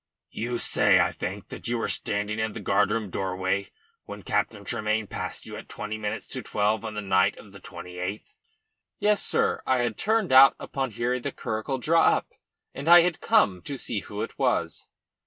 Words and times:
"You 0.31 0.57
said, 0.57 0.97
I 0.97 1.11
think, 1.11 1.49
that 1.49 1.67
you 1.67 1.77
were 1.77 1.87
standing 1.87 2.39
in 2.39 2.53
the 2.53 2.59
guardroom 2.59 3.11
doorway 3.11 3.69
when 4.05 4.23
Captain 4.23 4.65
Tremayne 4.65 5.05
passed 5.05 5.45
you 5.45 5.55
at 5.57 5.69
twenty 5.69 5.95
minutes 5.95 6.27
to 6.29 6.41
twelve 6.41 6.83
on 6.83 6.95
the 6.95 7.03
night 7.03 7.37
of 7.37 7.51
the 7.51 7.59
28th?" 7.59 8.33
"Yes, 8.97 9.21
sir. 9.23 9.61
I 9.67 9.81
had 9.83 9.99
turned 9.99 10.31
out 10.31 10.55
upon 10.59 10.89
hearing 10.89 11.21
the 11.21 11.31
curricle 11.31 11.77
draw 11.77 12.01
up. 12.17 12.31
I 12.75 13.01
had 13.01 13.21
come 13.21 13.61
to 13.61 13.77
see 13.77 13.99
who 13.99 14.23
it 14.23 14.39
was." 14.39 14.87